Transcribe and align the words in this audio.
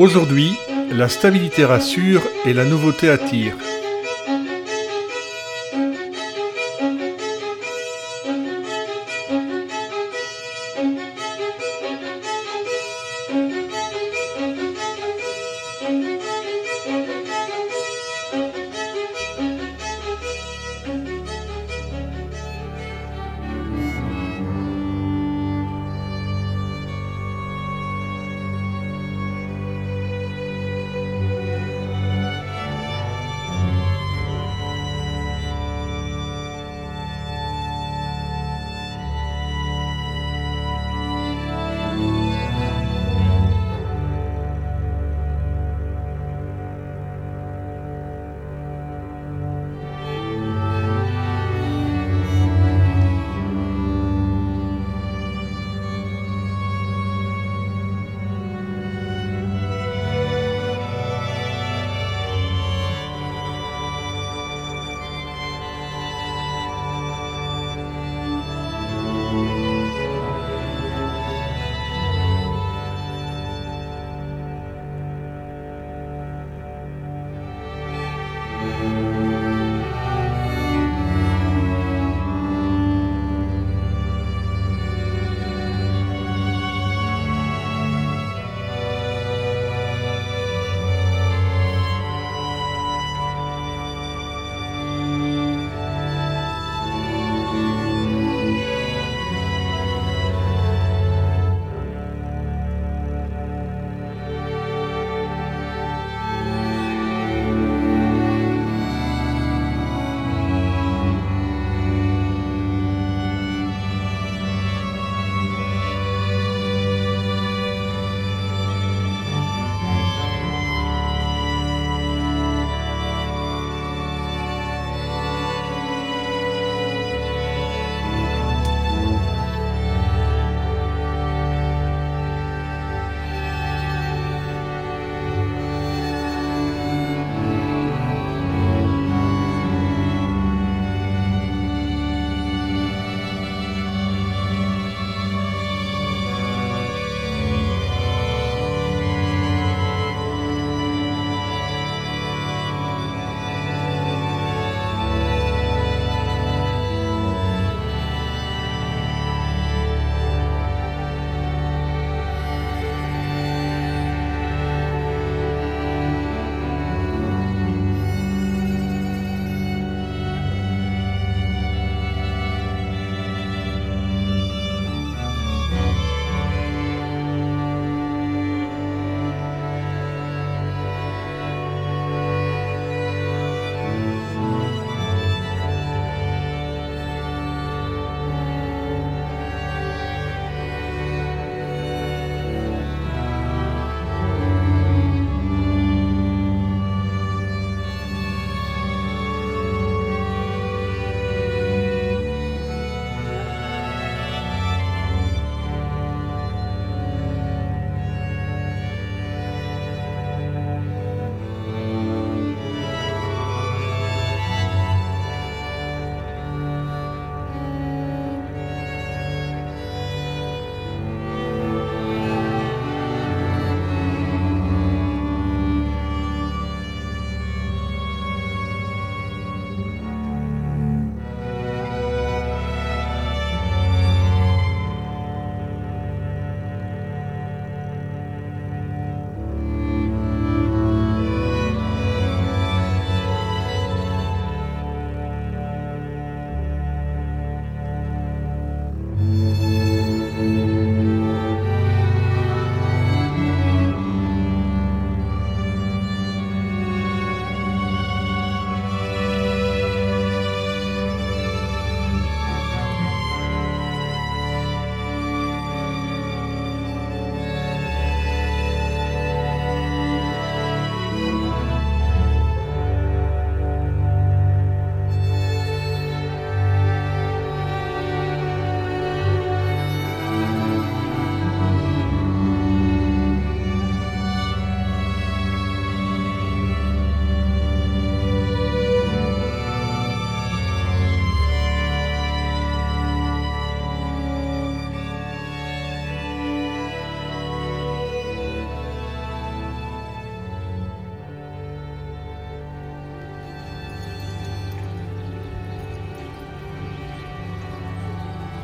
Aujourd'hui, 0.00 0.50
la 0.90 1.08
stabilité 1.08 1.64
rassure 1.64 2.20
et 2.46 2.52
la 2.52 2.64
nouveauté 2.64 3.08
attire. 3.08 3.54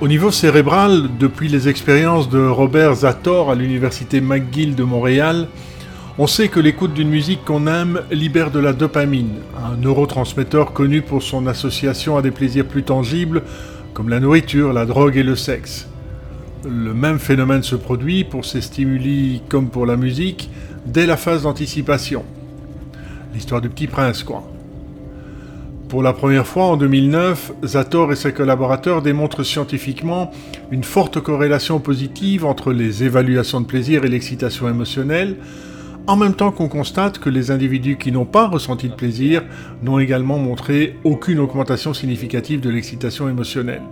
Au 0.01 0.09
niveau 0.09 0.31
cérébral, 0.31 1.11
depuis 1.19 1.49
les 1.49 1.69
expériences 1.69 2.31
de 2.31 2.41
Robert 2.41 2.95
Zator 2.95 3.51
à 3.51 3.55
l'université 3.55 4.23
McGill 4.23 4.75
de 4.75 4.83
Montréal, 4.83 5.47
on 6.17 6.27
sait 6.27 6.49
que 6.49 6.59
l'écoute 6.59 6.95
d'une 6.95 7.11
musique 7.11 7.45
qu'on 7.45 7.67
aime 7.67 8.01
libère 8.11 8.51
de 8.51 8.61
la 8.61 8.73
dopamine, 8.73 9.35
un 9.63 9.77
neurotransmetteur 9.77 10.73
connu 10.73 11.03
pour 11.03 11.23
son 11.23 11.47
association 11.47 12.17
à 12.17 12.23
des 12.23 12.31
plaisirs 12.31 12.67
plus 12.67 12.83
tangibles 12.83 13.43
comme 13.93 14.09
la 14.09 14.21
nourriture, 14.21 14.73
la 14.73 14.87
drogue 14.87 15.19
et 15.19 15.23
le 15.23 15.37
sexe. 15.37 15.87
Le 16.65 16.95
même 16.95 17.19
phénomène 17.19 17.63
se 17.63 17.77
produit 17.77 18.25
pour 18.25 18.47
ces 18.47 18.63
stimuli 18.63 19.43
comme 19.51 19.69
pour 19.69 19.85
la 19.85 19.99
musique 19.99 20.49
dès 20.87 21.05
la 21.05 21.19
phase 21.19 21.43
d'anticipation. 21.43 22.25
L'histoire 23.35 23.61
du 23.61 23.69
petit 23.69 23.87
prince, 23.87 24.23
quoi. 24.23 24.45
Pour 25.91 26.05
la 26.05 26.13
première 26.13 26.47
fois 26.47 26.67
en 26.67 26.77
2009, 26.77 27.51
Zator 27.65 28.13
et 28.13 28.17
ses 28.17 28.33
collaborateurs 28.33 29.03
démontrent 29.03 29.43
scientifiquement 29.43 30.31
une 30.71 30.85
forte 30.85 31.19
corrélation 31.19 31.81
positive 31.81 32.45
entre 32.45 32.73
les 32.73 33.03
évaluations 33.03 33.61
de 33.61 33.67
plaisir 33.67 34.05
et 34.05 34.09
l'excitation 34.09 34.69
émotionnelle, 34.69 35.39
en 36.07 36.15
même 36.15 36.35
temps 36.35 36.53
qu'on 36.53 36.69
constate 36.69 37.19
que 37.19 37.29
les 37.29 37.51
individus 37.51 37.97
qui 37.97 38.13
n'ont 38.13 38.25
pas 38.25 38.47
ressenti 38.47 38.89
de 38.89 38.95
plaisir 38.95 39.43
n'ont 39.83 39.99
également 39.99 40.39
montré 40.39 40.97
aucune 41.03 41.41
augmentation 41.41 41.93
significative 41.93 42.61
de 42.61 42.71
l'excitation 42.71 43.29
émotionnelle. 43.29 43.83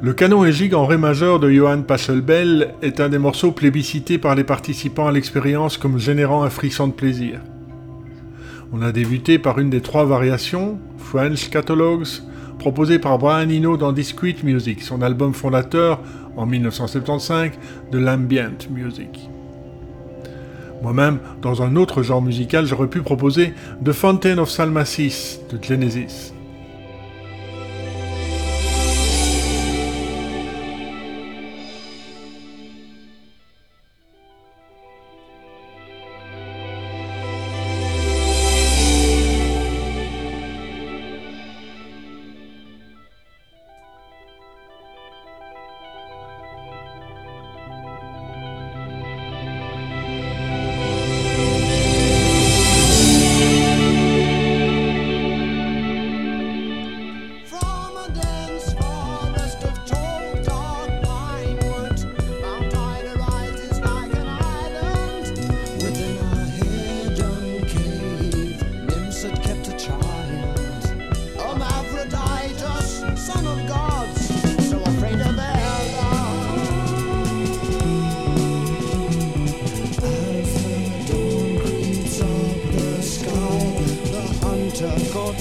Le 0.00 0.12
canon 0.12 0.44
égigue 0.44 0.74
en 0.74 0.86
ré 0.86 0.98
majeur 0.98 1.40
de 1.40 1.50
Johann 1.50 1.82
Pachelbel 1.82 2.74
est 2.80 3.00
un 3.00 3.08
des 3.08 3.18
morceaux 3.18 3.50
plébiscités 3.50 4.18
par 4.18 4.36
les 4.36 4.44
participants 4.44 5.08
à 5.08 5.12
l'expérience 5.12 5.78
comme 5.78 5.98
générant 5.98 6.44
un 6.44 6.50
frisson 6.50 6.86
de 6.86 6.92
plaisir. 6.92 7.40
On 8.70 8.82
a 8.82 8.92
débuté 8.92 9.38
par 9.38 9.58
une 9.58 9.70
des 9.70 9.80
trois 9.80 10.04
variations, 10.04 10.78
French 10.98 11.48
Catalogs, 11.48 12.22
proposée 12.58 12.98
par 12.98 13.18
Brian 13.18 13.48
Eno 13.48 13.78
dans 13.78 13.92
Discrete 13.92 14.42
Music, 14.42 14.82
son 14.82 15.00
album 15.00 15.32
fondateur 15.32 16.00
en 16.36 16.44
1975 16.44 17.52
de 17.90 17.98
l'ambient 17.98 18.58
music. 18.70 19.30
Moi-même, 20.82 21.18
dans 21.40 21.62
un 21.62 21.76
autre 21.76 22.02
genre 22.02 22.20
musical, 22.20 22.66
j'aurais 22.66 22.88
pu 22.88 23.00
proposer 23.00 23.54
The 23.84 23.92
Fountain 23.92 24.38
of 24.38 24.50
Salmacis 24.50 25.40
de 25.50 25.62
Genesis. 25.62 26.34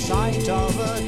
Sight 0.07 0.47
of 0.47 0.79
a 0.79 1.06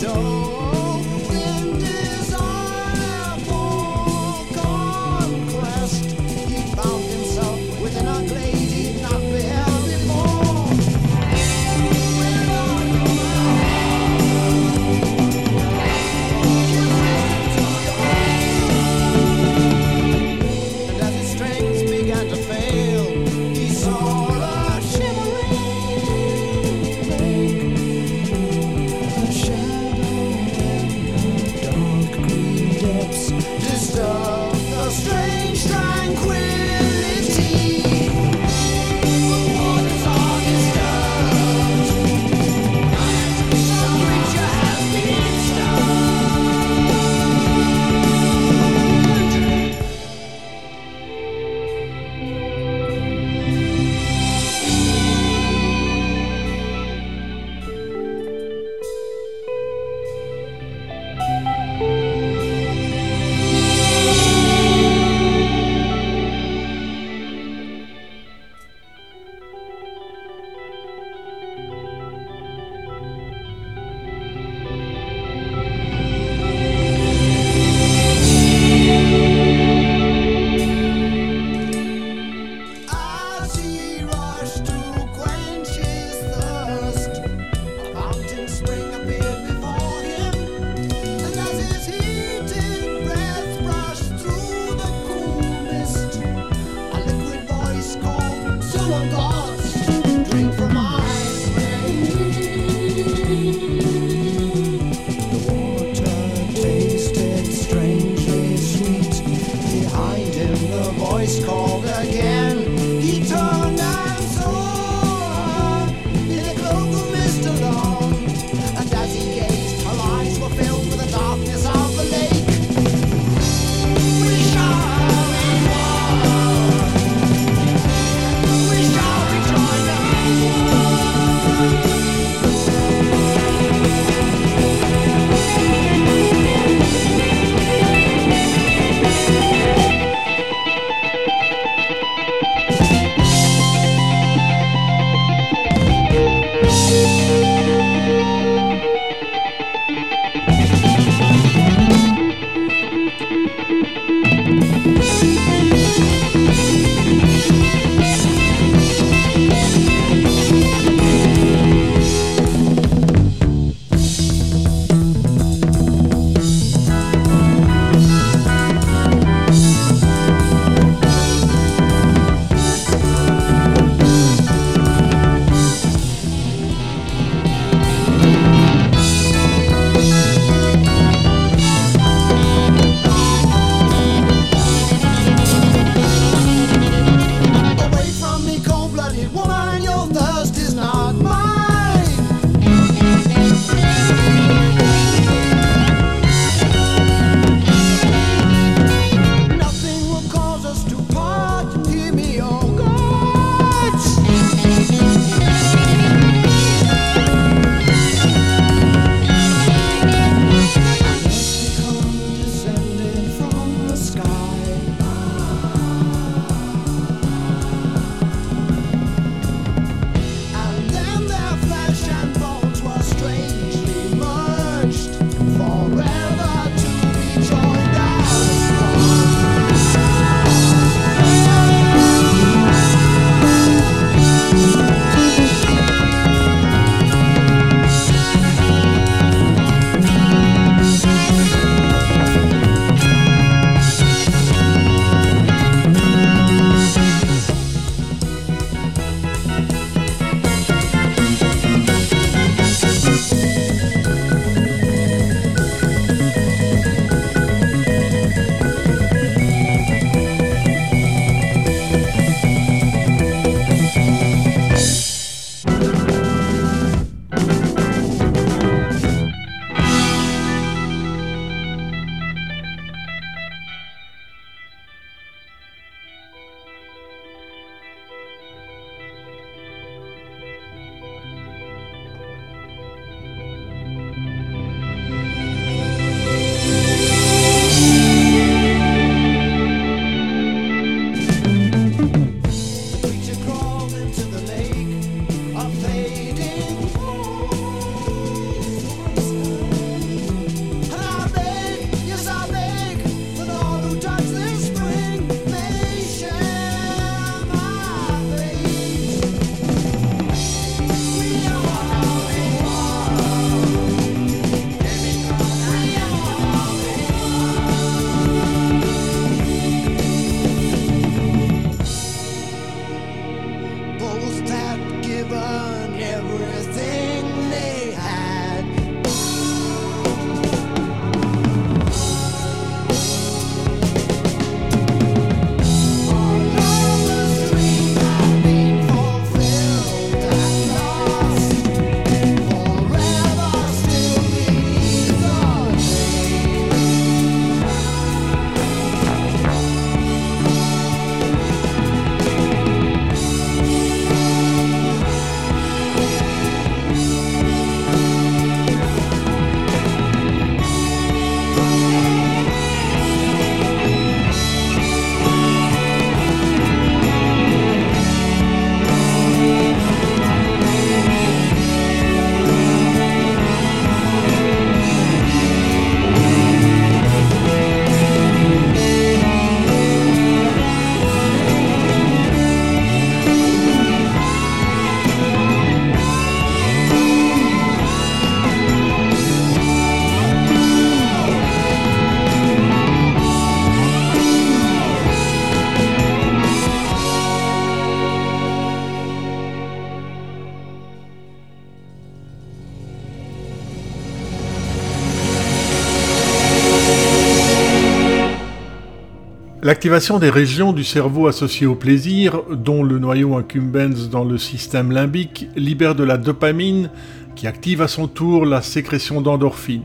L'activation 409.70 410.18
des 410.18 410.32
régions 410.32 410.74
du 410.74 410.84
cerveau 410.84 411.28
associées 411.28 411.68
au 411.68 411.76
plaisir, 411.76 412.42
dont 412.50 412.82
le 412.82 412.98
noyau 412.98 413.36
incumbens 413.36 414.10
dans 414.10 414.24
le 414.24 414.40
système 414.40 414.92
limbique, 414.92 415.48
libère 415.56 415.94
de 415.94 416.04
la 416.04 416.18
dopamine 416.18 416.90
qui 417.36 417.46
active 417.46 417.84
à 417.84 417.88
son 417.88 418.08
tour 418.08 418.48
la 418.48 418.64
sécrétion 418.64 419.22
d'endorphines, 419.22 419.84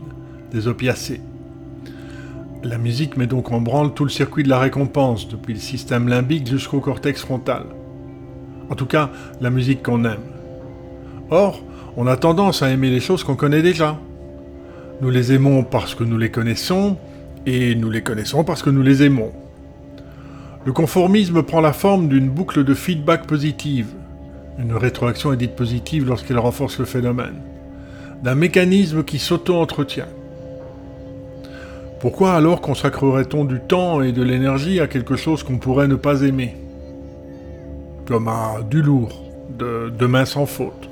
des 0.51 0.67
opiacés. 0.67 1.21
La 2.63 2.79
musique 2.79 3.15
met 3.15 3.27
donc 3.27 3.51
en 3.51 3.61
branle 3.61 3.93
tout 3.93 4.05
le 4.05 4.09
circuit 4.09 4.41
de 4.41 4.49
la 4.49 4.57
récompense, 4.57 5.27
depuis 5.27 5.53
le 5.53 5.59
système 5.59 6.07
limbique 6.07 6.47
jusqu'au 6.47 6.79
cortex 6.79 7.21
frontal. 7.21 7.65
En 8.71 8.73
tout 8.73 8.87
cas, 8.87 9.11
la 9.39 9.51
musique 9.51 9.83
qu'on 9.83 10.03
aime. 10.03 10.17
Or, 11.29 11.61
on 11.95 12.07
a 12.07 12.17
tendance 12.17 12.63
à 12.63 12.71
aimer 12.71 12.89
les 12.89 13.01
choses 13.01 13.23
qu'on 13.23 13.35
connaît 13.35 13.61
déjà. 13.61 13.99
Nous 15.01 15.11
les 15.11 15.31
aimons 15.31 15.63
parce 15.63 15.93
que 15.93 16.03
nous 16.03 16.17
les 16.17 16.31
connaissons, 16.31 16.97
et 17.45 17.75
nous 17.75 17.91
les 17.91 18.01
connaissons 18.01 18.43
parce 18.43 18.63
que 18.63 18.71
nous 18.71 18.81
les 18.81 19.03
aimons. 19.03 19.31
Le 20.65 20.73
conformisme 20.73 21.43
prend 21.43 21.61
la 21.61 21.73
forme 21.73 22.07
d'une 22.07 22.27
boucle 22.27 22.63
de 22.63 22.73
feedback 22.73 23.27
positive, 23.27 23.93
une 24.57 24.73
rétroaction 24.73 25.31
est 25.31 25.37
dite 25.37 25.55
positive 25.55 26.07
lorsqu'elle 26.07 26.39
renforce 26.39 26.79
le 26.79 26.85
phénomène, 26.85 27.35
d'un 28.23 28.33
mécanisme 28.33 29.03
qui 29.03 29.19
s'auto-entretient. 29.19 30.07
Pourquoi 31.99 32.33
alors 32.33 32.61
consacrerait-on 32.61 33.45
du 33.45 33.59
temps 33.59 34.01
et 34.01 34.11
de 34.11 34.23
l'énergie 34.23 34.79
à 34.79 34.87
quelque 34.87 35.15
chose 35.15 35.43
qu'on 35.43 35.59
pourrait 35.59 35.87
ne 35.87 35.95
pas 35.95 36.21
aimer? 36.21 36.55
Comme 38.07 38.27
à 38.27 38.55
du 38.67 38.81
lourd, 38.81 39.23
de, 39.55 39.91
de 39.95 40.05
main 40.07 40.25
sans 40.25 40.47
faute. 40.47 40.89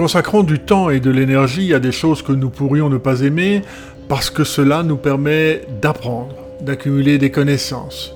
Consacrons 0.00 0.44
du 0.44 0.58
temps 0.58 0.88
et 0.88 0.98
de 0.98 1.10
l'énergie 1.10 1.74
à 1.74 1.78
des 1.78 1.92
choses 1.92 2.22
que 2.22 2.32
nous 2.32 2.48
pourrions 2.48 2.88
ne 2.88 2.96
pas 2.96 3.20
aimer 3.20 3.60
parce 4.08 4.30
que 4.30 4.44
cela 4.44 4.82
nous 4.82 4.96
permet 4.96 5.60
d'apprendre, 5.82 6.36
d'accumuler 6.62 7.18
des 7.18 7.30
connaissances. 7.30 8.14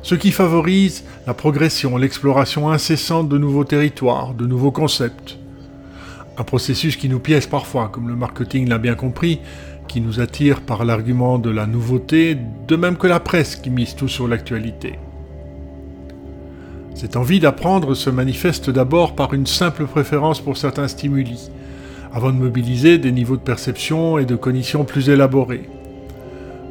Ce 0.00 0.14
qui 0.14 0.30
favorise 0.30 1.04
la 1.26 1.34
progression, 1.34 1.98
l'exploration 1.98 2.70
incessante 2.70 3.28
de 3.28 3.36
nouveaux 3.36 3.64
territoires, 3.64 4.32
de 4.32 4.46
nouveaux 4.46 4.70
concepts. 4.70 5.36
Un 6.38 6.44
processus 6.44 6.96
qui 6.96 7.10
nous 7.10 7.20
piège 7.20 7.50
parfois, 7.50 7.90
comme 7.92 8.08
le 8.08 8.16
marketing 8.16 8.66
l'a 8.66 8.78
bien 8.78 8.94
compris, 8.94 9.40
qui 9.86 10.00
nous 10.00 10.20
attire 10.20 10.62
par 10.62 10.86
l'argument 10.86 11.38
de 11.38 11.50
la 11.50 11.66
nouveauté, 11.66 12.38
de 12.66 12.76
même 12.76 12.96
que 12.96 13.06
la 13.06 13.20
presse 13.20 13.54
qui 13.54 13.68
mise 13.68 13.94
tout 13.94 14.08
sur 14.08 14.28
l'actualité. 14.28 14.98
Cette 16.98 17.14
envie 17.14 17.38
d'apprendre 17.38 17.94
se 17.94 18.10
manifeste 18.10 18.70
d'abord 18.70 19.14
par 19.14 19.32
une 19.32 19.46
simple 19.46 19.86
préférence 19.86 20.40
pour 20.40 20.56
certains 20.56 20.88
stimuli, 20.88 21.48
avant 22.12 22.32
de 22.32 22.38
mobiliser 22.38 22.98
des 22.98 23.12
niveaux 23.12 23.36
de 23.36 23.40
perception 23.40 24.18
et 24.18 24.24
de 24.24 24.34
cognition 24.34 24.84
plus 24.84 25.08
élaborés. 25.08 25.70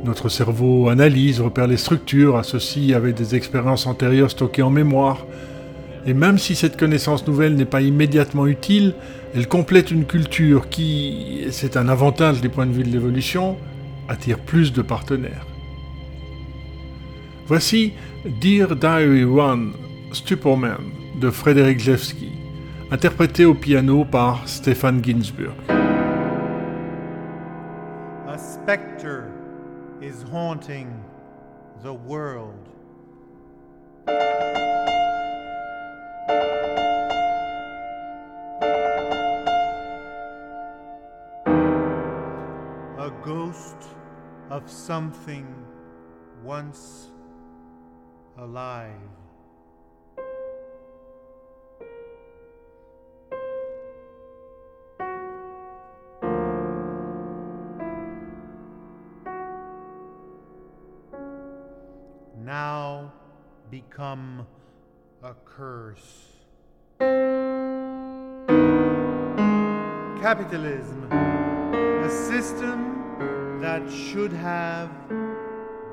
Notre 0.04 0.28
cerveau 0.28 0.90
analyse, 0.90 1.40
repère 1.40 1.68
les 1.68 1.78
structures, 1.78 2.36
associe 2.36 2.94
avec 2.94 3.16
des 3.16 3.36
expériences 3.36 3.88
antérieures 3.88 4.30
stockées 4.30 4.64
en 4.64 4.70
mémoire, 4.70 5.26
et 6.06 6.14
même 6.14 6.38
si 6.38 6.56
cette 6.56 6.76
connaissance 6.76 7.26
nouvelle 7.26 7.56
n'est 7.56 7.64
pas 7.64 7.82
immédiatement 7.82 8.48
utile, 8.48 8.96
elle 9.34 9.48
complète 9.48 9.92
une 9.92 10.04
culture 10.04 10.68
qui, 10.68 11.46
c'est 11.52 11.78
un 11.78 11.88
avantage 11.88 12.42
des 12.42 12.50
points 12.50 12.66
de 12.66 12.74
vue 12.74 12.84
de 12.84 12.92
l'évolution, 12.92 13.56
attire 14.10 14.40
plus 14.40 14.74
de 14.74 14.82
partenaires. 14.82 15.48
Voici 17.48 17.94
Dear 18.42 18.76
Diary 18.76 19.24
One, 19.24 19.72
Stuporman 20.12 20.92
de 21.20 21.30
Frédéric 21.30 21.80
Jewski, 21.80 22.32
interprété 22.92 23.46
au 23.46 23.54
piano 23.54 24.06
par 24.06 24.48
Stéphane 24.48 25.04
Ginsburg. 25.04 25.56
specter 28.68 29.32
is 30.02 30.24
haunting 30.24 31.02
the 31.84 31.94
world. 31.94 32.68
A 42.98 43.10
ghost 43.24 43.78
of 44.50 44.70
something 44.70 45.48
once 46.44 47.08
alive. 48.38 49.17
Now 62.48 63.12
become 63.70 64.48
a 65.22 65.34
curse. 65.44 66.28
Capitalism, 70.22 71.12
a 71.12 72.10
system 72.10 73.60
that 73.60 73.92
should 73.92 74.32
have 74.32 74.90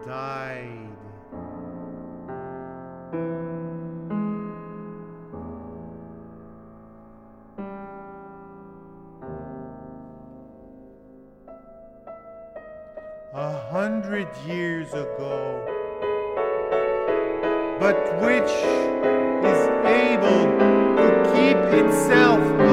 died. 0.07 0.79
A 13.33 13.59
hundred 13.73 14.29
years 14.47 14.93
ago, 14.93 15.74
but 17.85 18.19
which 18.19 18.51
is 19.45 19.61
able 19.85 20.45
to 20.97 21.07
keep 21.35 21.59
itself 21.85 22.64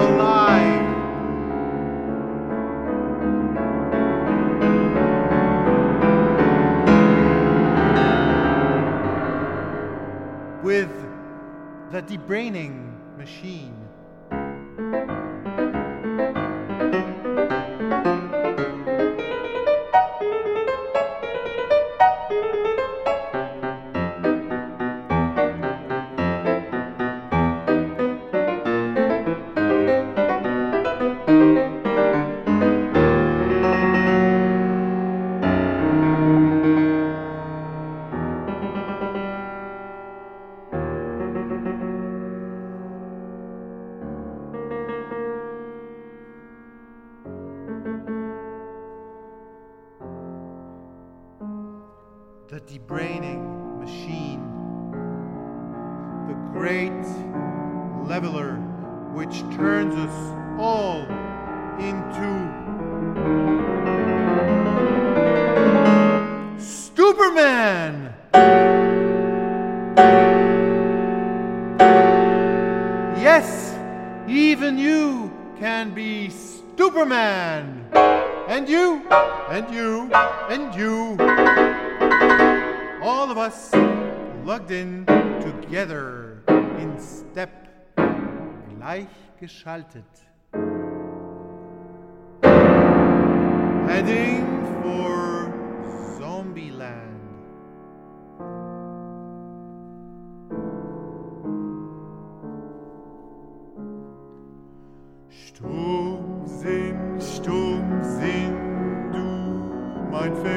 du 110.30 110.51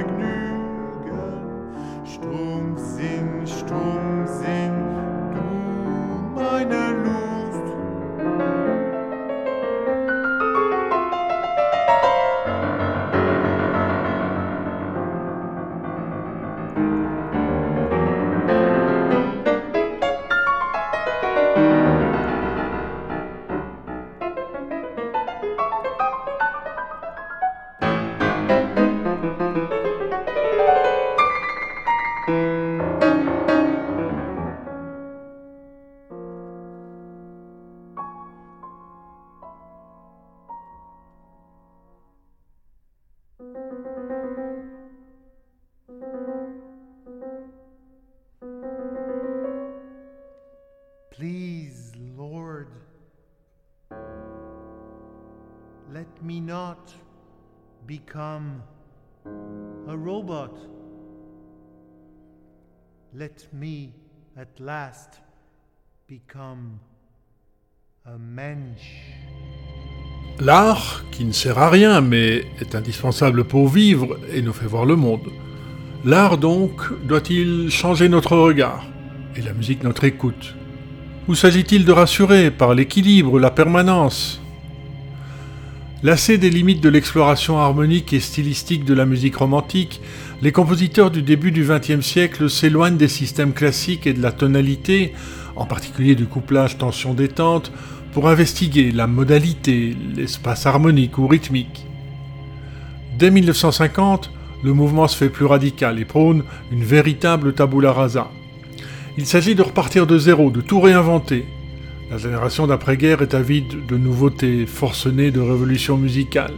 L'art, 70.41 71.05
qui 71.13 71.25
ne 71.25 71.33
sert 71.33 71.59
à 71.59 71.71
rien 71.71 72.01
mais 72.01 72.45
est 72.61 72.75
indispensable 72.75 73.45
pour 73.45 73.69
vivre 73.69 74.19
et 74.33 74.43
nous 74.43 74.53
fait 74.53 74.67
voir 74.67 74.85
le 74.85 74.97
monde. 74.97 75.31
L'art 76.05 76.39
donc 76.39 76.81
doit-il 77.07 77.71
changer 77.71 78.09
notre 78.09 78.37
regard 78.37 78.85
et 79.37 79.43
la 79.43 79.53
musique 79.53 79.85
notre 79.85 80.05
écoute? 80.05 80.57
Ou 81.29 81.37
s'agit-il 81.37 81.85
de 81.85 81.93
rassurer 81.93 82.51
par 82.51 82.75
l'équilibre, 82.75 83.39
la 83.39 83.51
permanence? 83.51 84.43
Lassés 86.03 86.37
des 86.37 86.51
limites 86.51 86.83
de 86.83 86.89
l'exploration 86.89 87.59
harmonique 87.59 88.13
et 88.13 88.21
stylistique 88.21 88.85
de 88.85 88.93
la 88.93 89.07
musique 89.07 89.37
romantique, 89.37 90.01
les 90.43 90.53
compositeurs 90.53 91.11
du 91.11 91.23
début 91.23 91.53
du 91.53 91.65
XXe 91.65 92.05
siècle 92.05 92.51
s'éloignent 92.51 92.99
des 92.99 93.09
systèmes 93.09 93.55
classiques 93.55 94.07
et 94.07 94.13
de 94.13 94.21
la 94.21 94.33
tonalité, 94.33 95.15
en 95.57 95.67
particulier 95.67 96.15
du 96.15 96.27
couplage 96.27 96.79
tension-détente, 96.79 97.73
pour 98.13 98.29
investiguer 98.29 98.93
la 98.93 99.07
modalité, 99.09 99.97
l'espace 100.15 100.67
harmonique 100.67 101.19
ou 101.19 101.27
rythmique. 101.27 101.85
Dès 103.19 103.31
1950, 103.31 104.31
le 104.63 104.73
mouvement 104.73 105.09
se 105.09 105.17
fait 105.17 105.29
plus 105.29 105.45
radical 105.45 105.99
et 105.99 106.05
prône 106.05 106.45
une 106.71 106.85
véritable 106.85 107.55
tabula 107.55 107.93
rasa. 107.93 108.31
Il 109.19 109.27
s'agit 109.27 109.55
de 109.55 109.63
repartir 109.63 110.07
de 110.07 110.19
zéro, 110.19 110.51
de 110.51 110.61
tout 110.61 110.81
réinventer. 110.81 111.45
La 112.11 112.19
génération 112.19 112.67
d'après-guerre 112.67 113.23
est 113.23 113.35
avide 113.35 113.87
de 113.87 113.97
nouveautés, 113.97 114.67
forcenée 114.67 115.31
de 115.31 115.41
révolutions 115.41 115.97
musicales. 115.97 116.55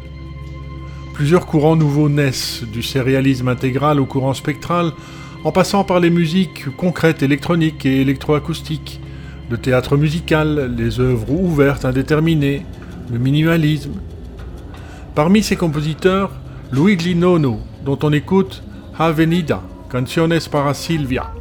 Plusieurs 1.14 1.46
courants 1.46 1.76
nouveaux 1.76 2.08
naissent, 2.08 2.62
du 2.70 2.82
sérialisme 2.82 3.48
intégral 3.48 4.00
au 4.00 4.06
courant 4.06 4.34
spectral, 4.34 4.92
en 5.46 5.52
passant 5.52 5.84
par 5.84 6.00
les 6.00 6.10
musiques 6.10 6.74
concrètes 6.76 7.22
électroniques 7.22 7.86
et 7.86 8.00
électroacoustiques, 8.00 9.00
le 9.48 9.56
théâtre 9.56 9.96
musical, 9.96 10.74
les 10.76 10.98
œuvres 10.98 11.30
ouvertes 11.30 11.84
indéterminées, 11.84 12.66
le 13.12 13.20
minimalisme. 13.20 13.92
Parmi 15.14 15.44
ces 15.44 15.54
compositeurs, 15.54 16.32
Luigi 16.72 17.14
Nono, 17.14 17.60
dont 17.84 17.96
on 18.02 18.12
écoute 18.12 18.64
Avenida, 18.98 19.62
Canciones 19.88 20.40
para 20.50 20.74
Silvia. 20.74 21.35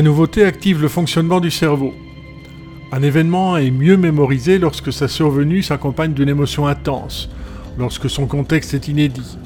La 0.00 0.04
nouveauté 0.04 0.46
active 0.46 0.80
le 0.80 0.88
fonctionnement 0.88 1.40
du 1.40 1.50
cerveau. 1.50 1.92
Un 2.90 3.02
événement 3.02 3.58
est 3.58 3.70
mieux 3.70 3.98
mémorisé 3.98 4.58
lorsque 4.58 4.94
sa 4.94 5.08
survenue 5.08 5.62
s'accompagne 5.62 6.14
d'une 6.14 6.30
émotion 6.30 6.66
intense, 6.66 7.28
lorsque 7.78 8.08
son 8.08 8.26
contexte 8.26 8.72
est 8.72 8.88
inédit. 8.88 9.36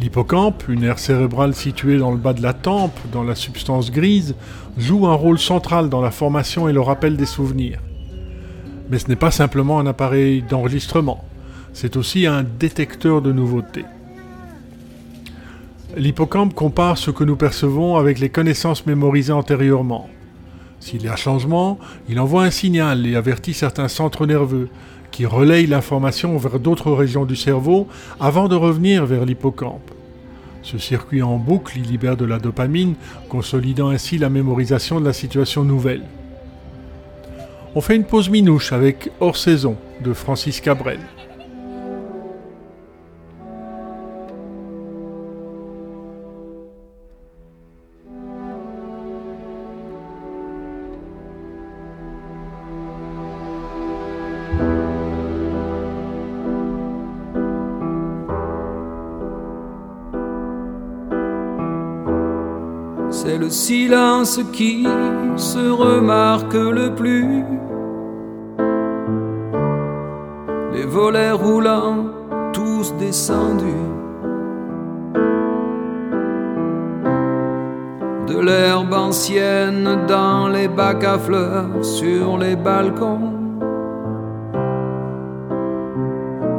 L'hippocampe, 0.00 0.68
une 0.68 0.84
aire 0.84 1.00
cérébrale 1.00 1.52
située 1.52 1.98
dans 1.98 2.12
le 2.12 2.16
bas 2.16 2.32
de 2.32 2.42
la 2.42 2.52
tempe, 2.52 2.96
dans 3.10 3.24
la 3.24 3.34
substance 3.34 3.90
grise, 3.90 4.36
joue 4.78 5.08
un 5.08 5.14
rôle 5.14 5.40
central 5.40 5.88
dans 5.88 6.00
la 6.00 6.12
formation 6.12 6.68
et 6.68 6.72
le 6.72 6.80
rappel 6.80 7.16
des 7.16 7.26
souvenirs. 7.26 7.80
Mais 8.88 9.00
ce 9.00 9.08
n'est 9.08 9.16
pas 9.16 9.32
simplement 9.32 9.80
un 9.80 9.86
appareil 9.88 10.42
d'enregistrement, 10.48 11.24
c'est 11.72 11.96
aussi 11.96 12.28
un 12.28 12.44
détecteur 12.44 13.20
de 13.20 13.32
nouveautés. 13.32 13.84
L'hippocampe 15.96 16.52
compare 16.52 16.98
ce 16.98 17.10
que 17.10 17.24
nous 17.24 17.36
percevons 17.36 17.96
avec 17.96 18.18
les 18.18 18.28
connaissances 18.28 18.84
mémorisées 18.84 19.32
antérieurement. 19.32 20.10
S'il 20.78 21.02
y 21.02 21.08
a 21.08 21.16
changement, 21.16 21.78
il 22.06 22.20
envoie 22.20 22.44
un 22.44 22.50
signal 22.50 23.06
et 23.06 23.16
avertit 23.16 23.54
certains 23.54 23.88
centres 23.88 24.26
nerveux 24.26 24.68
qui 25.10 25.24
relayent 25.24 25.66
l'information 25.66 26.36
vers 26.36 26.60
d'autres 26.60 26.92
régions 26.92 27.24
du 27.24 27.34
cerveau 27.34 27.88
avant 28.20 28.46
de 28.46 28.54
revenir 28.54 29.06
vers 29.06 29.24
l'hippocampe. 29.24 29.90
Ce 30.60 30.76
circuit 30.76 31.22
en 31.22 31.38
boucle 31.38 31.78
libère 31.78 32.18
de 32.18 32.26
la 32.26 32.40
dopamine, 32.40 32.96
consolidant 33.30 33.88
ainsi 33.88 34.18
la 34.18 34.28
mémorisation 34.28 35.00
de 35.00 35.06
la 35.06 35.14
situation 35.14 35.64
nouvelle. 35.64 36.02
On 37.74 37.80
fait 37.80 37.96
une 37.96 38.04
pause 38.04 38.28
minouche 38.28 38.70
avec 38.70 39.10
Hors 39.18 39.38
saison 39.38 39.78
de 40.04 40.12
Francis 40.12 40.60
Cabrel. 40.60 41.00
Silence 63.56 64.38
qui 64.52 64.86
se 65.36 65.70
remarque 65.70 66.54
le 66.54 66.94
plus. 66.94 67.42
Les 70.74 70.84
volets 70.84 71.32
roulants, 71.32 72.04
tous 72.52 72.94
descendus. 72.98 73.88
De 78.28 78.38
l'herbe 78.38 78.92
ancienne 78.92 80.04
dans 80.06 80.48
les 80.48 80.68
bacs 80.68 81.04
à 81.04 81.18
fleurs, 81.18 81.82
sur 81.82 82.36
les 82.36 82.56
balcons. 82.56 83.32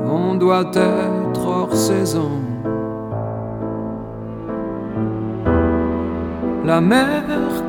On 0.09 0.33
doit 0.35 0.71
être 0.73 1.47
hors 1.47 1.75
saison. 1.75 2.46
La 6.67 6.81
mer, 6.81 7.23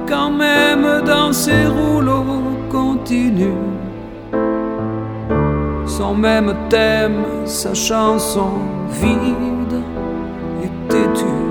quand 0.09 0.33
même, 0.33 1.05
dans 1.07 1.33
ses 1.33 1.67
rouleaux, 1.67 2.59
continue 2.69 3.55
son 5.87 6.17
même 6.17 6.53
thème, 6.69 7.23
sa 7.45 7.75
chanson 7.75 8.51
vide 9.01 9.81
et 10.65 10.71
têtue. 10.89 11.47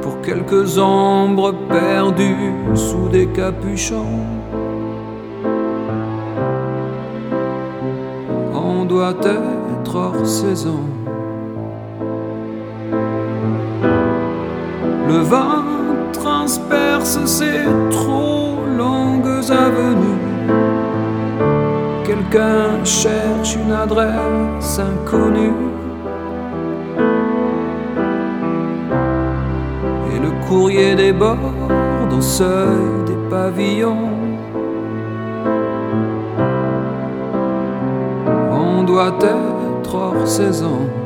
Pour 0.00 0.20
quelques 0.22 0.78
ombres 0.78 1.54
perdues 1.68 2.54
sous 2.74 3.08
des 3.08 3.26
capuchons, 3.26 4.20
on 8.54 8.84
doit 8.84 9.16
être 9.20 9.96
hors 9.96 10.24
saison. 10.24 10.99
Le 15.12 15.22
vent 15.22 15.64
transperce 16.12 17.18
ces 17.24 17.64
trop 17.90 18.58
longues 18.78 19.50
avenues. 19.50 20.22
Quelqu'un 22.04 22.84
cherche 22.84 23.56
une 23.56 23.72
adresse 23.72 24.78
inconnue. 24.78 25.56
Et 30.12 30.18
le 30.20 30.30
courrier 30.46 30.94
déborde 30.94 32.12
au 32.16 32.20
seuil 32.20 33.04
des 33.04 33.18
pavillons. 33.28 34.10
On 38.52 38.84
doit 38.84 39.18
être 39.20 39.92
hors 39.92 40.28
saison. 40.28 40.99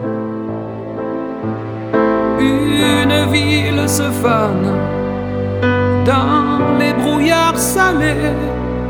Une 2.44 3.32
ville 3.32 3.88
se 3.88 4.08
fane 4.22 4.70
dans 6.04 6.78
les 6.78 6.92
brouillards 6.92 7.58
salés. 7.58 8.32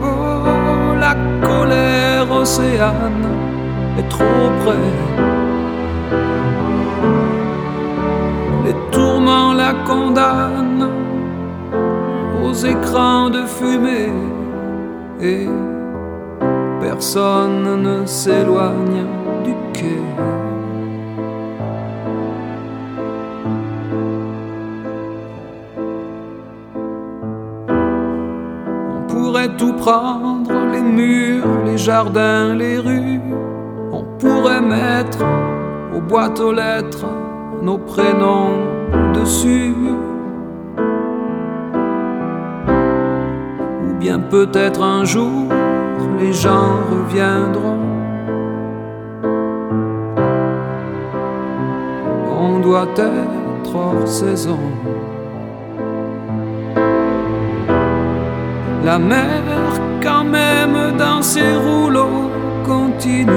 Oh, 0.02 0.94
la 0.98 1.14
colère 1.46 2.30
océane 2.30 3.28
est 3.98 4.08
trop 4.08 4.48
près. 4.62 4.90
Les 8.64 8.76
tourments 8.90 9.52
la 9.52 9.72
condamnent 9.88 10.90
aux 12.44 12.54
écrans 12.54 13.30
de 13.30 13.42
fumée 13.56 14.12
et 15.20 15.46
personne 16.80 17.82
ne 17.82 18.06
s'éloigne 18.06 19.23
prendre, 29.72 30.52
les 30.72 30.80
murs, 30.80 31.46
les 31.64 31.78
jardins, 31.78 32.54
les 32.54 32.78
rues. 32.78 33.20
On 33.92 34.04
pourrait 34.18 34.60
mettre 34.60 35.24
aux 35.96 36.00
boîtes 36.00 36.40
aux 36.40 36.52
lettres 36.52 37.06
nos 37.62 37.78
prénoms 37.78 38.58
dessus. 39.14 39.74
Ou 43.86 43.94
bien 43.98 44.18
peut-être 44.18 44.82
un 44.82 45.04
jour 45.04 45.48
les 46.18 46.32
gens 46.32 46.78
reviendront. 46.90 47.80
On 52.38 52.60
doit 52.60 52.88
être 52.96 53.74
hors 53.74 54.06
saison. 54.06 54.58
La 58.84 58.98
mer, 58.98 59.42
quand 60.02 60.24
même, 60.24 60.98
dans 60.98 61.22
ses 61.22 61.56
rouleaux, 61.56 62.30
continue. 62.66 63.32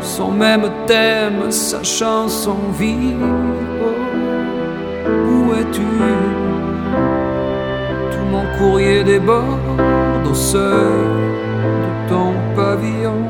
Son 0.00 0.30
même 0.30 0.66
thème, 0.86 1.50
sa 1.50 1.82
chanson 1.82 2.56
vit. 2.78 3.14
Oh, 3.82 5.10
où 5.28 5.52
es-tu? 5.60 5.92
Tout 8.12 8.26
mon 8.30 8.44
courrier 8.56 9.04
déborde 9.04 10.26
au 10.30 10.34
seuil 10.34 11.04
de 11.84 12.08
ton 12.08 12.32
pavillon. 12.56 13.22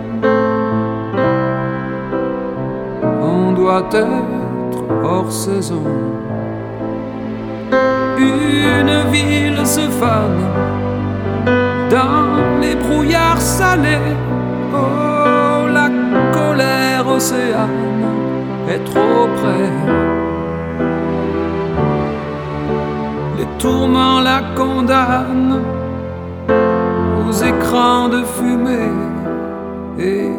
On 3.20 3.51
doit 3.51 3.89
être 3.93 4.85
hors 5.03 5.33
saison. 5.33 6.12
Une 8.23 9.11
ville 9.11 9.66
se 9.66 9.87
fane 10.01 10.45
dans 11.91 12.61
les 12.61 12.77
brouillards 12.77 13.41
salés. 13.41 14.16
Oh, 14.73 15.66
la 15.79 15.89
colère 16.33 17.07
océane 17.09 18.07
est 18.68 18.85
trop 18.85 19.27
près. 19.39 19.73
Les 23.39 23.49
tourments 23.59 24.20
la 24.20 24.41
condamnent 24.57 25.62
aux 27.27 27.33
écrans 27.33 28.09
de 28.09 28.23
fumée 28.23 28.99
et 29.99 30.31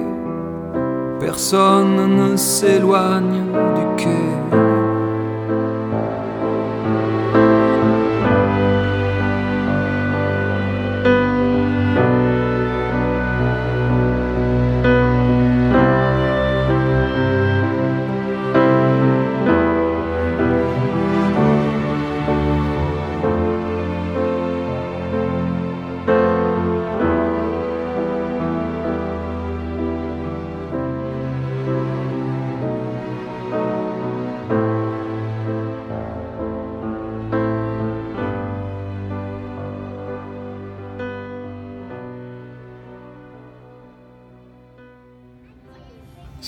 personne 1.19 1.97
ne 2.19 2.35
s'éloigne 2.37 3.43
du 3.75 4.03
quai. 4.03 4.72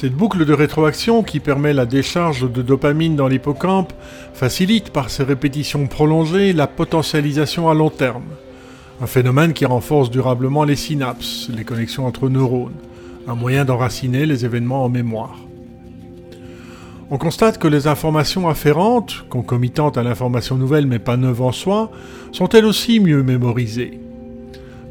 Cette 0.05 0.13
boucle 0.13 0.45
de 0.45 0.53
rétroaction 0.53 1.23
qui 1.23 1.39
permet 1.39 1.73
la 1.73 1.87
décharge 1.87 2.47
de 2.51 2.61
dopamine 2.61 3.15
dans 3.15 3.27
l'hippocampe 3.27 3.91
facilite 4.35 4.91
par 4.91 5.09
ses 5.09 5.23
répétitions 5.23 5.87
prolongées 5.87 6.53
la 6.53 6.67
potentialisation 6.67 7.69
à 7.69 7.73
long 7.73 7.89
terme. 7.89 8.25
Un 9.01 9.07
phénomène 9.07 9.53
qui 9.53 9.65
renforce 9.65 10.11
durablement 10.11 10.63
les 10.63 10.75
synapses, 10.75 11.49
les 11.49 11.63
connexions 11.63 12.05
entre 12.05 12.29
neurones, 12.29 12.75
un 13.27 13.33
moyen 13.33 13.65
d'enraciner 13.65 14.27
les 14.27 14.45
événements 14.45 14.85
en 14.85 14.89
mémoire. 14.89 15.39
On 17.09 17.17
constate 17.17 17.57
que 17.57 17.67
les 17.67 17.87
informations 17.87 18.47
afférentes, 18.47 19.25
concomitantes 19.31 19.97
à 19.97 20.03
l'information 20.03 20.55
nouvelle 20.55 20.85
mais 20.85 20.99
pas 20.99 21.17
neuve 21.17 21.41
en 21.41 21.51
soi, 21.51 21.89
sont 22.31 22.49
elles 22.49 22.65
aussi 22.65 22.99
mieux 22.99 23.23
mémorisées. 23.23 23.99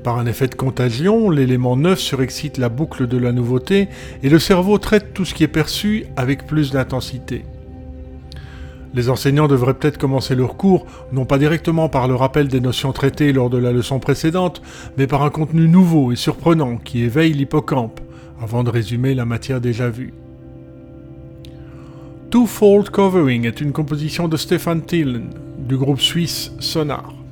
Par 0.05 0.18
un 0.18 0.26
effet 0.26 0.48
de 0.48 0.55
contagion, 0.55 1.30
l'élément 1.30 1.78
neuf 1.78 1.98
surexcite 1.98 2.59
la 2.59 2.68
boucle 2.68 3.07
de 3.07 3.16
la 3.16 3.32
nouveauté 3.32 3.88
et 4.22 4.28
le 4.28 4.38
cerveau 4.38 4.76
traite 4.76 5.14
tout 5.14 5.24
ce 5.24 5.32
qui 5.32 5.44
est 5.44 5.48
perçu 5.48 6.05
avec 6.18 6.46
plus 6.46 6.72
d'intensité. 6.72 7.46
Les 8.92 9.09
enseignants 9.09 9.48
devraient 9.48 9.72
peut-être 9.72 9.96
commencer 9.96 10.34
leur 10.34 10.59
cours 10.59 10.84
non 11.11 11.24
pas 11.24 11.38
directement 11.38 11.88
par 11.88 12.07
le 12.07 12.14
rappel 12.14 12.48
des 12.48 12.61
notions 12.61 12.92
traitées 12.92 13.32
lors 13.32 13.48
de 13.48 13.57
la 13.57 13.72
leçon 13.72 13.98
précédente, 13.98 14.61
mais 14.98 15.07
par 15.07 15.22
un 15.22 15.30
contenu 15.30 15.68
nouveau 15.68 16.12
et 16.12 16.16
surprenant 16.16 16.76
qui 16.76 17.00
éveille 17.00 17.32
l'hippocampe, 17.32 17.98
avant 18.42 18.62
de 18.62 18.68
résumer 18.68 19.14
la 19.14 19.24
matière 19.24 19.62
déjà 19.62 19.88
vue. 19.88 20.12
Two-Fold 22.30 22.90
Covering 22.90 23.46
est 23.46 23.62
une 23.62 23.72
composition 23.72 24.28
de 24.28 24.36
Stefan 24.36 24.82
Thielen, 24.82 25.30
du 25.66 25.78
groupe 25.78 26.00
suisse 26.00 26.52
Sonar. 26.59 27.23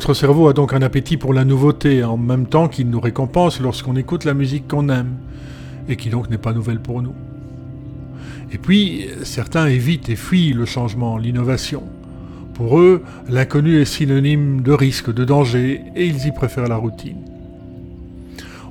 Notre 0.00 0.14
cerveau 0.14 0.48
a 0.48 0.54
donc 0.54 0.72
un 0.72 0.80
appétit 0.80 1.18
pour 1.18 1.34
la 1.34 1.44
nouveauté, 1.44 2.02
en 2.02 2.16
même 2.16 2.46
temps 2.46 2.68
qu'il 2.68 2.88
nous 2.88 3.00
récompense 3.00 3.60
lorsqu'on 3.60 3.96
écoute 3.96 4.24
la 4.24 4.32
musique 4.32 4.66
qu'on 4.66 4.88
aime, 4.88 5.18
et 5.90 5.96
qui 5.96 6.08
donc 6.08 6.30
n'est 6.30 6.38
pas 6.38 6.54
nouvelle 6.54 6.80
pour 6.80 7.02
nous. 7.02 7.12
Et 8.50 8.56
puis, 8.56 9.08
certains 9.24 9.66
évitent 9.66 10.08
et 10.08 10.16
fuient 10.16 10.54
le 10.54 10.64
changement, 10.64 11.18
l'innovation. 11.18 11.82
Pour 12.54 12.78
eux, 12.78 13.02
l'inconnu 13.28 13.78
est 13.78 13.84
synonyme 13.84 14.62
de 14.62 14.72
risque, 14.72 15.12
de 15.12 15.22
danger, 15.22 15.82
et 15.94 16.06
ils 16.06 16.26
y 16.26 16.32
préfèrent 16.32 16.68
la 16.68 16.76
routine. 16.76 17.20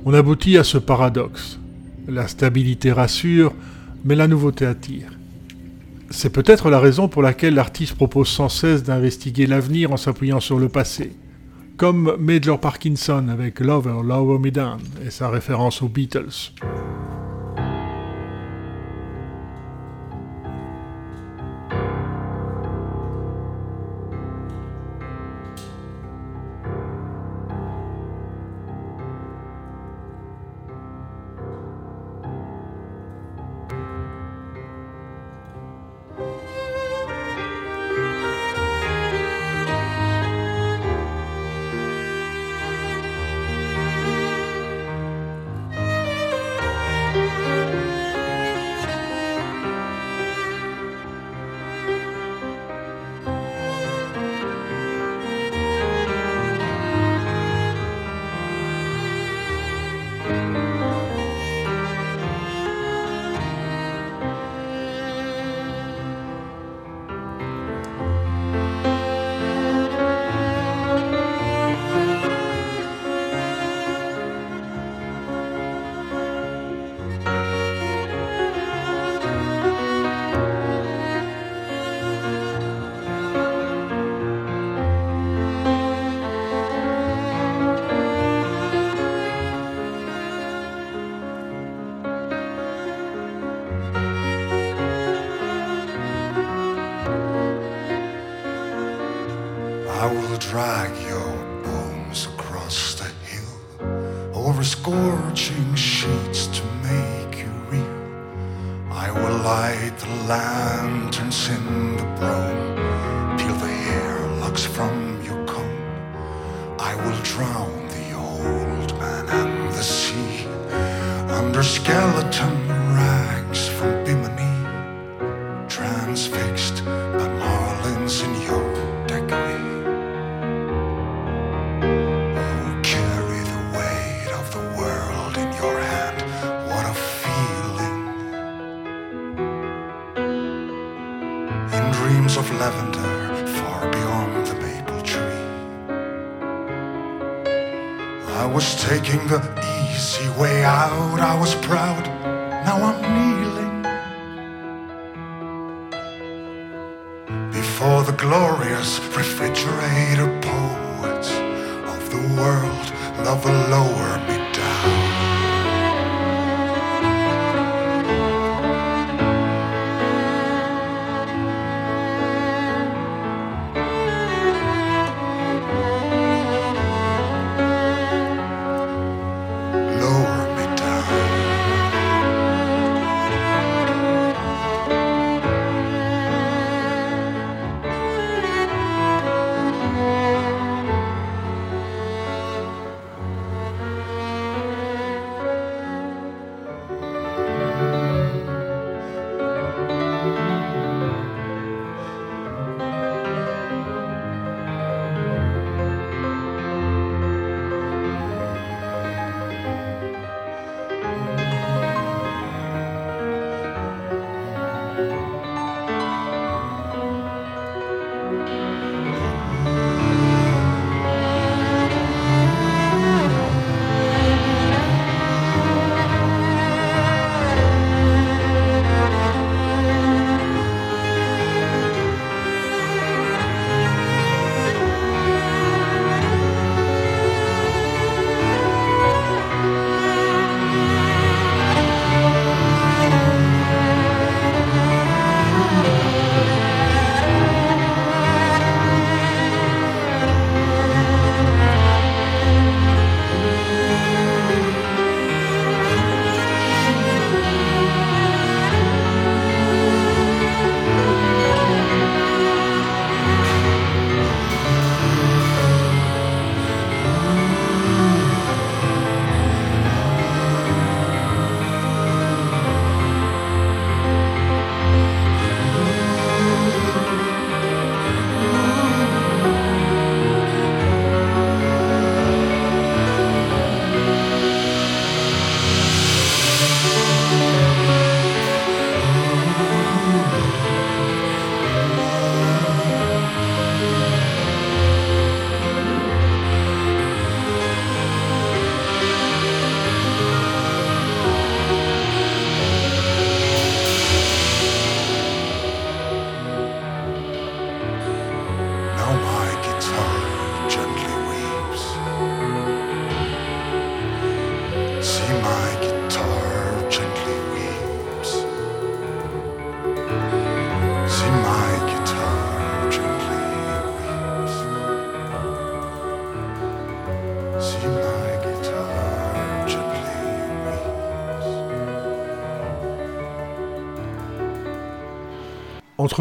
On 0.04 0.12
aboutit 0.12 0.58
à 0.58 0.64
ce 0.64 0.78
paradoxe. 0.78 1.60
La 2.08 2.26
stabilité 2.26 2.90
rassure, 2.90 3.52
mais 4.04 4.16
la 4.16 4.26
nouveauté 4.26 4.66
attire. 4.66 5.12
C'est 6.12 6.30
peut-être 6.30 6.70
la 6.70 6.80
raison 6.80 7.06
pour 7.06 7.22
laquelle 7.22 7.54
l'artiste 7.54 7.94
propose 7.94 8.28
sans 8.28 8.48
cesse 8.48 8.82
d'investiguer 8.82 9.46
l'avenir 9.46 9.92
en 9.92 9.96
s'appuyant 9.96 10.40
sur 10.40 10.58
le 10.58 10.68
passé. 10.68 11.12
Comme 11.76 12.16
Major 12.18 12.58
Parkinson 12.58 13.28
avec 13.28 13.60
Lover, 13.60 14.02
Lower 14.04 14.40
Me 14.40 14.50
Down 14.50 14.80
et 15.06 15.10
sa 15.10 15.30
référence 15.30 15.82
aux 15.82 15.88
Beatles. 15.88 16.52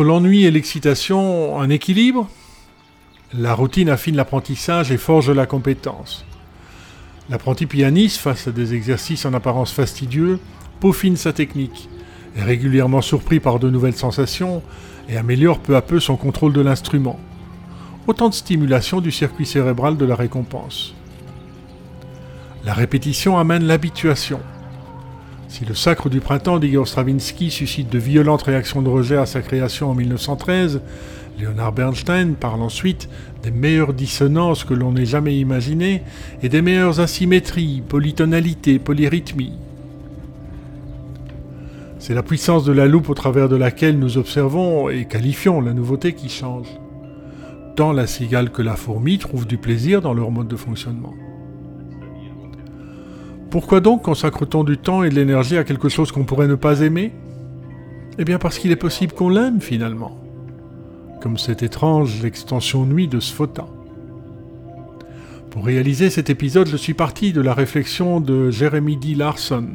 L'ennui 0.03 0.45
et 0.45 0.51
l'excitation, 0.51 1.59
un 1.59 1.69
équilibre 1.69 2.29
La 3.33 3.53
routine 3.53 3.89
affine 3.89 4.15
l'apprentissage 4.15 4.91
et 4.91 4.97
forge 4.97 5.29
la 5.29 5.45
compétence. 5.45 6.25
L'apprenti 7.29 7.65
pianiste, 7.65 8.17
face 8.17 8.47
à 8.47 8.51
des 8.51 8.73
exercices 8.73 9.25
en 9.25 9.33
apparence 9.33 9.73
fastidieux, 9.73 10.39
peaufine 10.79 11.17
sa 11.17 11.33
technique, 11.33 11.89
est 12.37 12.43
régulièrement 12.43 13.01
surpris 13.01 13.39
par 13.39 13.59
de 13.59 13.69
nouvelles 13.69 13.95
sensations 13.95 14.63
et 15.09 15.17
améliore 15.17 15.59
peu 15.59 15.75
à 15.75 15.81
peu 15.81 15.99
son 15.99 16.15
contrôle 16.15 16.53
de 16.53 16.61
l'instrument. 16.61 17.19
Autant 18.07 18.29
de 18.29 18.33
stimulation 18.33 19.01
du 19.01 19.11
circuit 19.11 19.45
cérébral 19.45 19.97
de 19.97 20.05
la 20.05 20.15
récompense. 20.15 20.95
La 22.63 22.73
répétition 22.73 23.37
amène 23.37 23.65
l'habituation. 23.65 24.39
Si 25.49 25.65
le 25.65 25.73
Sacre 25.73 26.09
du 26.09 26.19
printemps 26.19 26.59
d'Igor 26.59 26.87
Stravinsky 26.87 27.49
suscite 27.49 27.91
de 27.91 27.97
violentes 27.97 28.43
réactions 28.43 28.83
de 28.83 28.87
rejet 28.87 29.17
à 29.17 29.25
sa 29.25 29.41
création 29.41 29.89
en 29.89 29.95
1913, 29.95 30.79
Leonard 31.39 31.73
Bernstein 31.73 32.35
parle 32.35 32.61
ensuite 32.61 33.09
des 33.41 33.49
meilleures 33.49 33.93
dissonances 33.93 34.63
que 34.63 34.75
l'on 34.75 34.91
n'ait 34.91 35.07
jamais 35.07 35.35
imaginées 35.37 36.03
et 36.43 36.49
des 36.49 36.61
meilleures 36.61 36.99
asymétries, 36.99 37.81
polytonalités, 37.81 38.77
polyrythmies. 38.77 39.57
C'est 41.97 42.13
la 42.13 42.23
puissance 42.23 42.63
de 42.63 42.71
la 42.71 42.85
loupe 42.85 43.09
au 43.09 43.15
travers 43.15 43.49
de 43.49 43.55
laquelle 43.55 43.97
nous 43.97 44.19
observons 44.19 44.87
et 44.87 45.05
qualifions 45.05 45.61
la 45.61 45.73
nouveauté 45.73 46.13
qui 46.13 46.29
change. 46.29 46.67
Tant 47.75 47.91
la 47.91 48.05
cigale 48.05 48.51
que 48.51 48.61
la 48.61 48.75
fourmi 48.75 49.17
trouvent 49.17 49.47
du 49.47 49.57
plaisir 49.57 50.01
dans 50.01 50.13
leur 50.13 50.29
mode 50.29 50.47
de 50.47 50.55
fonctionnement. 50.55 51.15
Pourquoi 53.51 53.79
donc 53.79 54.03
consacre-t-on 54.03 54.63
du 54.63 54.77
temps 54.77 55.03
et 55.03 55.09
de 55.09 55.15
l'énergie 55.15 55.57
à 55.57 55.63
quelque 55.63 55.89
chose 55.89 56.11
qu'on 56.11 56.23
pourrait 56.23 56.47
ne 56.47 56.53
pas 56.53 56.81
aimer? 56.81 57.11
Eh 58.19 58.23
bien 58.23 58.37
parce 58.37 58.59
qu'il 58.59 58.71
est 58.71 58.75
possible 58.75 59.13
qu'on 59.13 59.29
l'aime 59.29 59.59
finalement. 59.59 60.19
Comme 61.19 61.39
cette 61.39 61.63
étrange 61.63 62.21
l'extension 62.21 62.85
nuit 62.85 63.07
de 63.07 63.19
Sfota. 63.19 63.65
Pour 65.49 65.65
réaliser 65.65 66.11
cet 66.11 66.29
épisode, 66.29 66.67
je 66.67 66.77
suis 66.77 66.93
parti 66.93 67.33
de 67.33 67.41
la 67.41 67.55
réflexion 67.55 68.19
de 68.19 68.51
Jeremy 68.51 68.97
D. 68.97 69.15
Larson, 69.15 69.67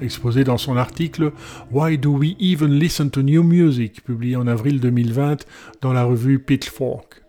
exposée 0.00 0.42
dans 0.42 0.58
son 0.58 0.76
article 0.76 1.30
Why 1.70 1.98
Do 1.98 2.16
We 2.16 2.34
Even 2.40 2.72
Listen 2.72 3.10
to 3.10 3.22
New 3.22 3.44
Music, 3.44 4.02
publié 4.02 4.34
en 4.34 4.48
avril 4.48 4.80
2020 4.80 5.46
dans 5.82 5.92
la 5.92 6.02
revue 6.02 6.40
Pitchfork. 6.40 7.22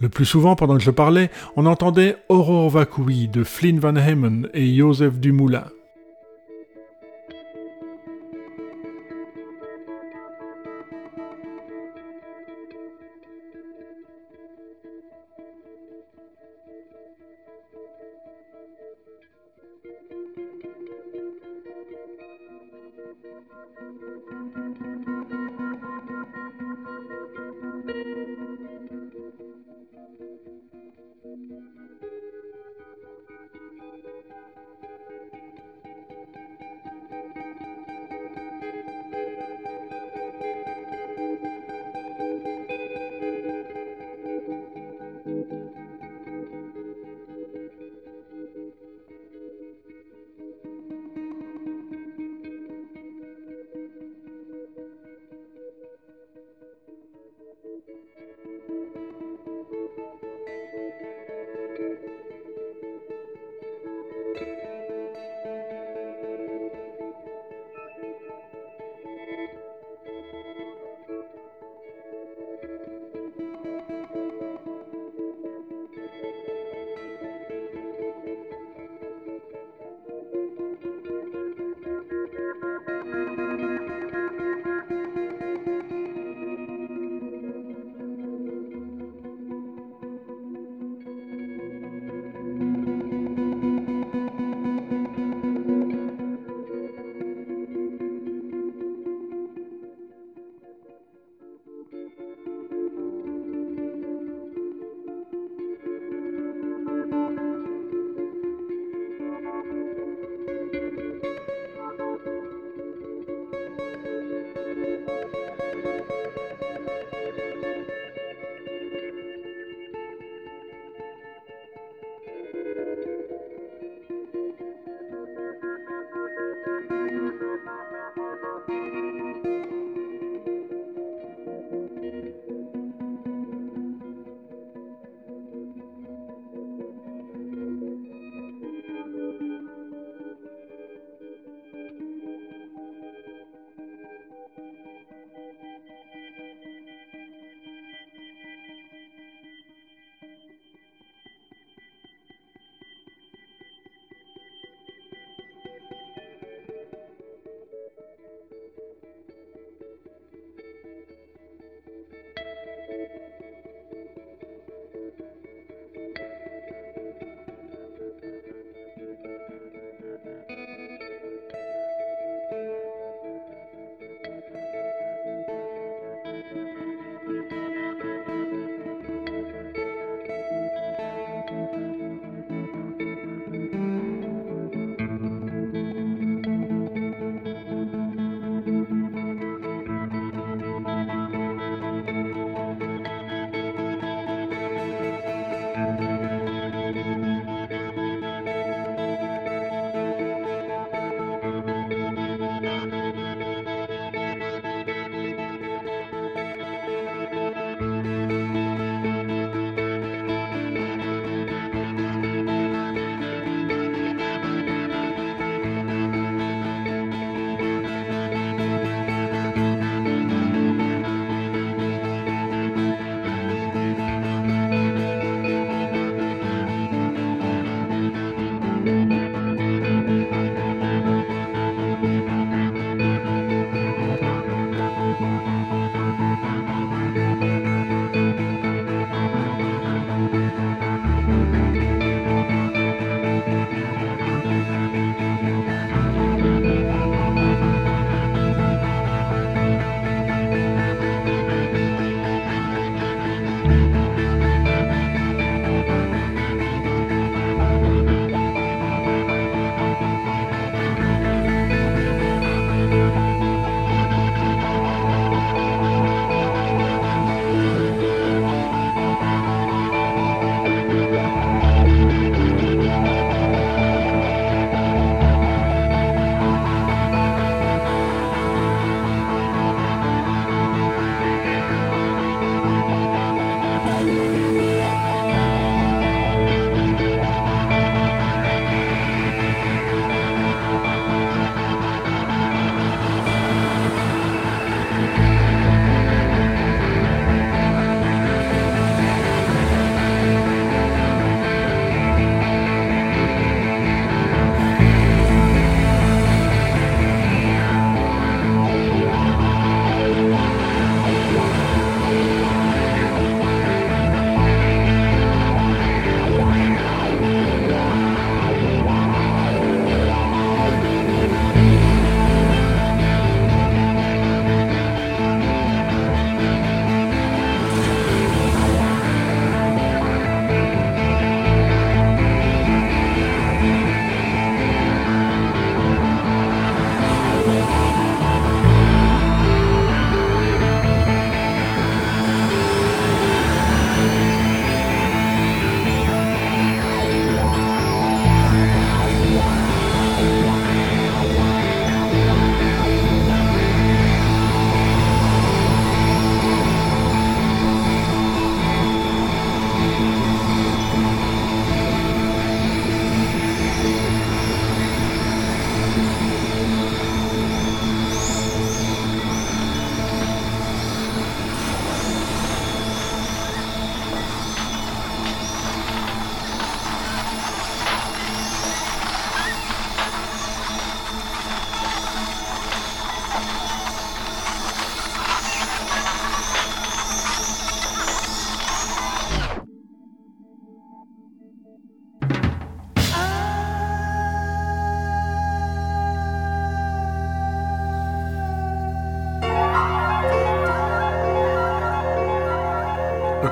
Le 0.00 0.08
plus 0.08 0.24
souvent, 0.24 0.56
pendant 0.56 0.76
que 0.76 0.82
je 0.82 0.90
parlais, 0.90 1.30
on 1.56 1.66
entendait 1.66 2.16
Aurore 2.30 2.70
Vacui 2.70 3.28
de 3.28 3.44
Flynn 3.44 3.78
Van 3.78 3.96
Hemmen 3.96 4.48
et 4.54 4.74
Joseph 4.74 5.18
Dumoulin. 5.18 5.66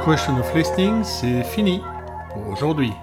Question 0.09 0.39
of 0.39 0.55
Listening, 0.55 1.05
c'est 1.05 1.43
fini 1.43 1.83
pour 2.31 2.49
aujourd'hui. 2.49 2.95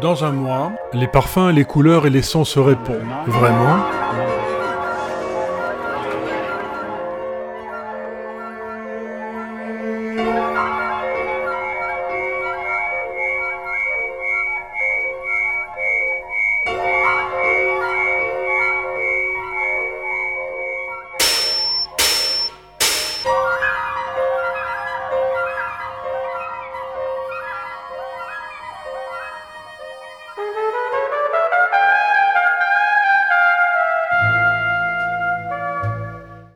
Dans 0.00 0.24
un 0.24 0.32
mois, 0.32 0.72
les 0.94 1.06
parfums, 1.06 1.50
les 1.52 1.66
couleurs 1.66 2.06
et 2.06 2.10
les 2.10 2.22
sons 2.22 2.46
se 2.46 2.58
répondent. 2.58 3.04
Vraiment? 3.26 3.80